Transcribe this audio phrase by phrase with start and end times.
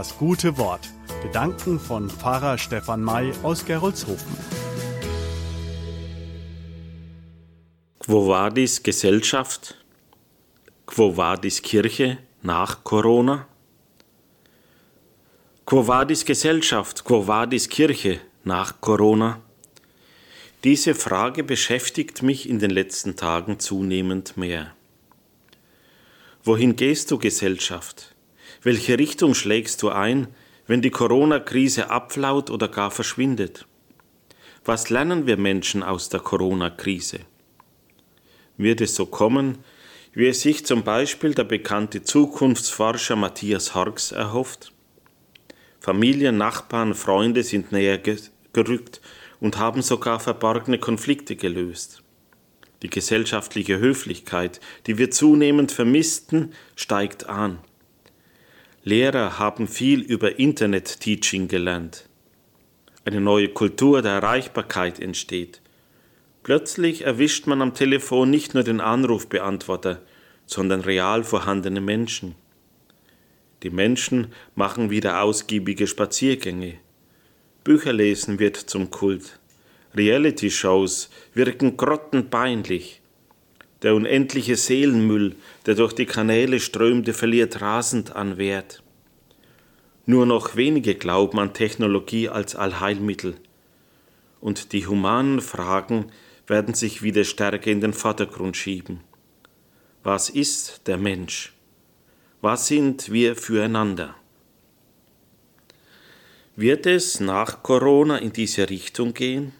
[0.00, 0.88] Das gute Wort.
[1.22, 4.34] Gedanken von Pfarrer Stefan May aus Gerolzhofen.
[7.98, 9.74] Quo vadis Gesellschaft?
[10.86, 13.46] Quo vadis Kirche nach Corona?
[15.66, 17.04] Quo vadis Gesellschaft?
[17.04, 19.42] Quo vadis Kirche nach Corona?
[20.64, 24.74] Diese Frage beschäftigt mich in den letzten Tagen zunehmend mehr.
[26.42, 28.09] Wohin gehst du, Gesellschaft?
[28.62, 30.28] Welche Richtung schlägst du ein,
[30.66, 33.66] wenn die Corona-Krise abflaut oder gar verschwindet?
[34.66, 37.20] Was lernen wir Menschen aus der Corona-Krise?
[38.58, 39.58] Wird es so kommen,
[40.12, 44.72] wie es sich zum Beispiel der bekannte Zukunftsforscher Matthias Horks erhofft?
[45.78, 47.98] Familien, Nachbarn, Freunde sind näher
[48.52, 49.00] gerückt
[49.40, 52.02] und haben sogar verborgene Konflikte gelöst.
[52.82, 57.60] Die gesellschaftliche Höflichkeit, die wir zunehmend vermissten, steigt an.
[58.82, 62.08] Lehrer haben viel über Internet-Teaching gelernt.
[63.04, 65.60] Eine neue Kultur der Erreichbarkeit entsteht.
[66.42, 70.00] Plötzlich erwischt man am Telefon nicht nur den Anrufbeantworter,
[70.46, 72.34] sondern real vorhandene Menschen.
[73.62, 76.78] Die Menschen machen wieder ausgiebige Spaziergänge.
[77.64, 79.38] Bücherlesen wird zum Kult.
[79.94, 82.99] Reality-Shows wirken grottenpeinlich.
[83.82, 85.36] Der unendliche Seelenmüll,
[85.66, 88.82] der durch die Kanäle strömte, verliert rasend an Wert.
[90.06, 93.36] Nur noch wenige glauben an Technologie als Allheilmittel.
[94.40, 96.10] Und die humanen Fragen
[96.46, 99.00] werden sich wieder stärker in den Vordergrund schieben.
[100.02, 101.52] Was ist der Mensch?
[102.40, 104.14] Was sind wir füreinander?
[106.56, 109.52] Wird es nach Corona in diese Richtung gehen?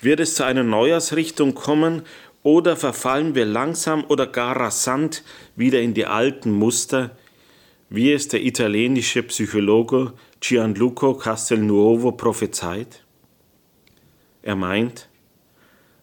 [0.00, 2.02] Wird es zu einer Neujahrsrichtung kommen,
[2.44, 5.24] oder verfallen wir langsam oder gar rasant
[5.56, 7.16] wieder in die alten Muster,
[7.88, 13.02] wie es der italienische Psychologe Gianluco Castelnuovo prophezeit?
[14.42, 15.08] Er meint,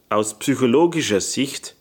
[0.09, 1.75] aus psychologischer Sicht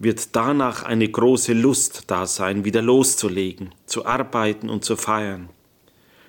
[0.00, 5.50] wird danach eine große Lust da sein, wieder loszulegen, zu arbeiten und zu feiern.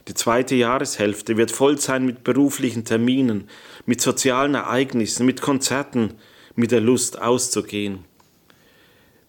[0.08, 3.50] Die zweite Jahreshälfte wird voll sein mit beruflichen Terminen,
[3.86, 6.14] mit sozialen Ereignissen, mit Konzerten,
[6.56, 8.06] mit der Lust auszugehen.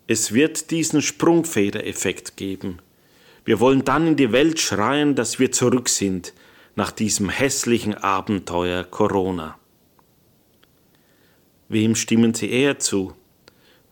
[0.06, 2.78] Es wird diesen Sprungfedereffekt geben.
[3.44, 6.32] Wir wollen dann in die Welt schreien, dass wir zurück sind
[6.74, 9.58] nach diesem hässlichen Abenteuer Corona.
[11.68, 13.14] Wem stimmen Sie eher zu?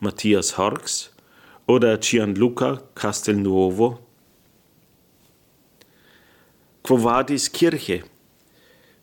[0.00, 1.12] Matthias Horks
[1.66, 3.98] oder Gianluca Castelnuovo?
[6.82, 8.02] Quo vadis Kirche?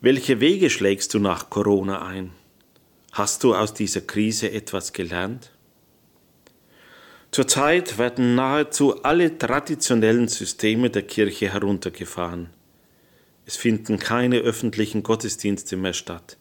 [0.00, 2.37] Welche Wege schlägst du nach Corona ein?
[3.12, 5.50] Hast du aus dieser Krise etwas gelernt?
[7.30, 12.50] Zurzeit werden nahezu alle traditionellen Systeme der Kirche heruntergefahren.
[13.44, 16.36] Es finden keine öffentlichen Gottesdienste mehr statt.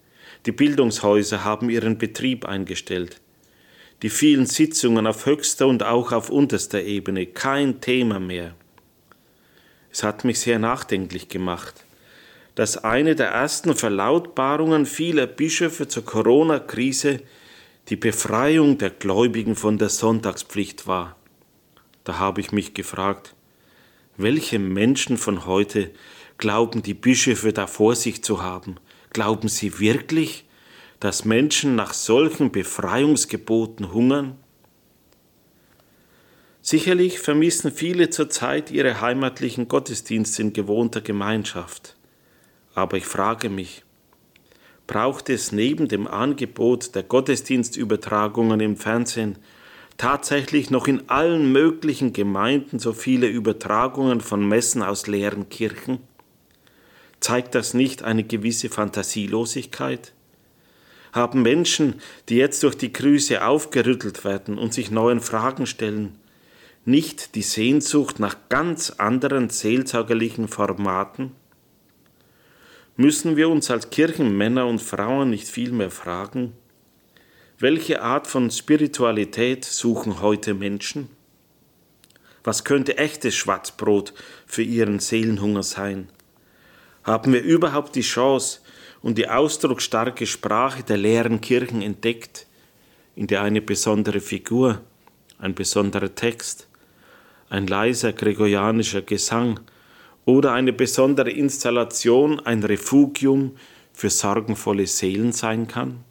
[0.46, 3.22] Die Bildungshäuser haben ihren Betrieb eingestellt.
[4.02, 8.54] Die vielen Sitzungen auf höchster und auch auf unterster Ebene kein Thema mehr.
[9.92, 11.87] Es hat mich sehr nachdenklich gemacht
[12.58, 17.22] dass eine der ersten Verlautbarungen vieler Bischöfe zur Corona-Krise
[17.90, 21.18] die Befreiung der Gläubigen von der Sonntagspflicht war.
[22.04, 23.36] Da habe ich mich gefragt,
[24.18, 25.92] welche Menschen von heute
[26.40, 28.78] glauben die Bischöfe da vor sich zu haben?
[29.14, 30.46] Glauben sie wirklich,
[31.00, 34.36] dass Menschen nach solchen Befreiungsgeboten hungern?
[36.64, 41.97] Sicherlich vermissen viele zurzeit ihre heimatlichen Gottesdienste in gewohnter Gemeinschaft.
[42.78, 43.84] Aber ich frage mich,
[44.86, 49.40] braucht es neben dem Angebot der Gottesdienstübertragungen im Fernsehen
[49.98, 55.98] tatsächlich noch in allen möglichen Gemeinden so viele Übertragungen von Messen aus leeren Kirchen?
[57.20, 60.14] Zeigt das nicht eine gewisse Fantasielosigkeit?
[61.14, 61.96] Haben Menschen,
[62.30, 66.20] die jetzt durch die Krise aufgerüttelt werden und sich neuen Fragen stellen,
[66.86, 71.32] nicht die Sehnsucht nach ganz anderen seelsorgerlichen Formaten?
[73.00, 76.54] Müssen wir uns als Kirchenmänner und Frauen nicht vielmehr fragen,
[77.60, 81.08] welche Art von Spiritualität suchen heute Menschen?
[82.44, 84.16] Was könnte echtes Schwarzbrot
[84.48, 86.10] für ihren Seelenhunger sein?
[87.04, 88.62] Haben wir überhaupt die Chance
[89.04, 92.48] und die ausdrucksstarke Sprache der leeren Kirchen entdeckt,
[93.16, 94.82] in der eine besondere Figur,
[95.38, 96.68] ein besonderer Text,
[97.50, 99.60] ein leiser gregorianischer Gesang
[100.28, 103.56] oder eine besondere Installation ein Refugium
[103.94, 106.04] für sorgenvolle Seelen sein kann?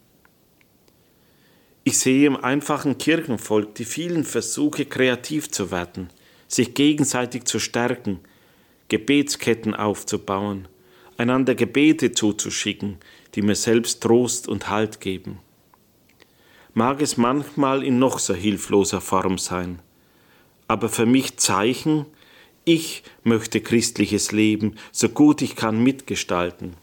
[1.83, 6.09] Ich sehe im einfachen Kirchenvolk die vielen Versuche, kreativ zu werden,
[6.47, 8.19] sich gegenseitig zu stärken,
[8.89, 10.67] Gebetsketten aufzubauen,
[11.17, 12.97] einander Gebete zuzuschicken,
[13.35, 15.37] die mir selbst Trost und Halt geben.
[16.73, 19.79] Mag es manchmal in noch so hilfloser Form sein,
[20.67, 22.07] aber für mich Zeichen,
[22.67, 26.73] ich möchte christliches Leben so gut ich kann mitgestalten.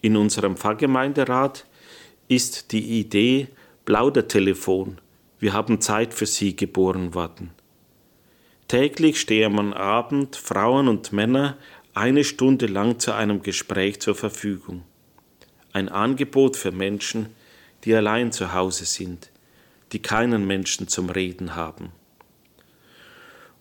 [0.00, 1.66] In unserem Pfarrgemeinderat
[2.26, 3.48] ist die Idee
[3.84, 4.98] Plaudertelefon,
[5.40, 7.50] wir haben Zeit für Sie geboren worden.
[8.66, 11.58] Täglich stehe am Abend Frauen und Männer
[11.92, 14.84] eine Stunde lang zu einem Gespräch zur Verfügung.
[15.74, 17.28] Ein Angebot für Menschen,
[17.84, 19.30] die allein zu Hause sind,
[19.92, 21.92] die keinen Menschen zum Reden haben.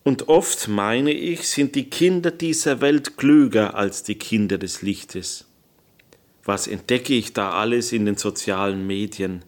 [0.03, 5.45] Und oft meine ich, sind die Kinder dieser Welt klüger als die Kinder des Lichtes.
[6.44, 9.45] Was entdecke ich da alles in den sozialen Medien?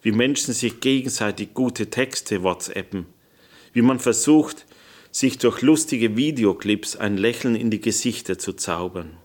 [0.00, 3.04] Wie Menschen sich gegenseitig gute Texte WhatsAppen,
[3.74, 4.64] wie man versucht,
[5.10, 9.18] sich durch lustige Videoclips ein Lächeln in die Gesichter zu zaubern.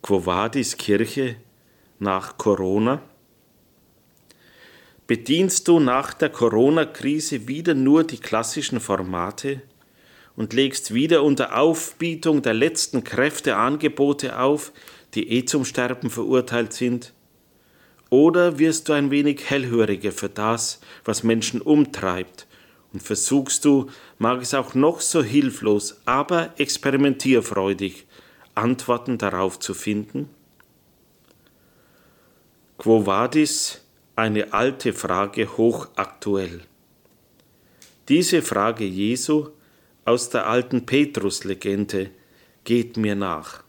[0.00, 1.36] Quo vadis Kirche
[1.98, 3.02] nach Corona?
[5.08, 9.62] Bedienst du nach der Corona-Krise wieder nur die klassischen Formate
[10.36, 14.70] und legst wieder unter Aufbietung der letzten Kräfte Angebote auf,
[15.14, 17.14] die eh zum Sterben verurteilt sind?
[18.10, 22.46] Oder wirst du ein wenig hellhöriger für das, was Menschen umtreibt
[22.92, 23.86] und versuchst du,
[24.18, 28.06] mag es auch noch so hilflos, aber experimentierfreudig,
[28.54, 30.28] Antworten darauf zu finden?
[32.76, 33.87] Quo vadis,
[34.18, 36.62] eine alte Frage hochaktuell.
[38.08, 39.50] Diese Frage Jesu
[40.04, 42.10] aus der alten Petrus-Legende
[42.64, 43.62] geht mir nach.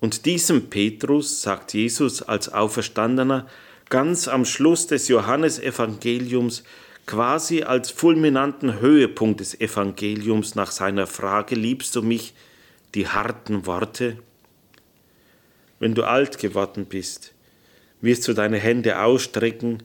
[0.00, 3.46] Und diesem Petrus sagt Jesus als Auferstandener
[3.90, 6.64] ganz am Schluss des Johannesevangeliums
[7.04, 12.32] quasi als fulminanten Höhepunkt des Evangeliums nach seiner Frage, liebst du mich,
[12.94, 14.16] die harten Worte?
[15.78, 17.35] Wenn du alt geworden bist,
[18.00, 19.82] wirst du deine Hände ausstrecken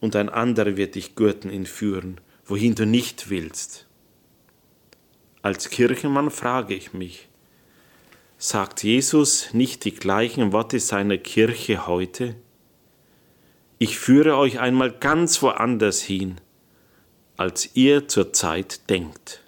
[0.00, 3.86] und ein anderer wird dich gürten ihn führen, wohin du nicht willst.
[5.42, 7.28] Als Kirchenmann frage ich mich,
[8.38, 12.34] sagt Jesus nicht die gleichen Worte seiner Kirche heute?
[13.78, 16.36] Ich führe euch einmal ganz woanders hin,
[17.36, 19.42] als ihr zurzeit denkt.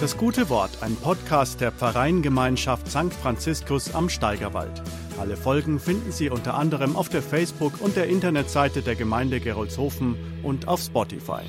[0.00, 3.12] Das gute Wort, ein Podcast der Pfarreiengemeinschaft St.
[3.22, 4.82] Franziskus am Steigerwald.
[5.18, 10.14] Alle Folgen finden Sie unter anderem auf der Facebook- und der Internetseite der Gemeinde Gerolzhofen
[10.42, 11.42] und auf Spotify.